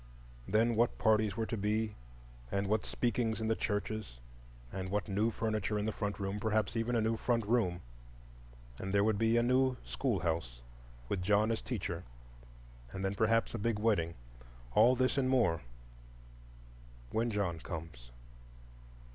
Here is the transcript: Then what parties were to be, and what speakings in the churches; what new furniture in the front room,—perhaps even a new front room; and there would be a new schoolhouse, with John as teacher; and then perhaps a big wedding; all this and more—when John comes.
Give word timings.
Then 0.47 0.73
what 0.75 0.97
parties 0.97 1.37
were 1.37 1.45
to 1.45 1.55
be, 1.55 1.93
and 2.51 2.65
what 2.65 2.87
speakings 2.87 3.39
in 3.39 3.49
the 3.49 3.55
churches; 3.55 4.17
what 4.73 5.07
new 5.07 5.29
furniture 5.29 5.77
in 5.77 5.85
the 5.85 5.91
front 5.91 6.19
room,—perhaps 6.19 6.75
even 6.75 6.95
a 6.95 7.01
new 7.01 7.15
front 7.17 7.45
room; 7.45 7.81
and 8.79 8.95
there 8.95 9.03
would 9.03 9.19
be 9.19 9.37
a 9.37 9.43
new 9.43 9.77
schoolhouse, 9.83 10.63
with 11.07 11.21
John 11.21 11.51
as 11.51 11.61
teacher; 11.61 12.03
and 12.91 13.05
then 13.05 13.13
perhaps 13.13 13.53
a 13.53 13.59
big 13.59 13.77
wedding; 13.77 14.15
all 14.73 14.95
this 14.95 15.19
and 15.19 15.29
more—when 15.29 17.29
John 17.29 17.59
comes. 17.59 18.09